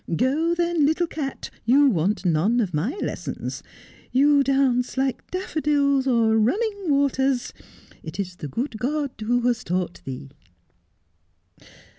Go 0.15 0.55
then, 0.55 0.83
little 0.83 1.05
cat, 1.05 1.51
you 1.63 1.85
want 1.87 2.25
none 2.25 2.59
of 2.59 2.73
my 2.73 2.89
lessons. 3.03 3.61
You 4.11 4.41
dance 4.41 4.97
like 4.97 5.29
daffodils, 5.29 6.07
or 6.07 6.39
running 6.39 6.85
waters. 6.89 7.53
It 8.01 8.19
is 8.19 8.37
the 8.37 8.47
good 8.47 8.79
God 8.79 9.11
who 9.23 9.41
has 9.41 9.63
taught 9.63 10.01
thee.' 10.03 10.31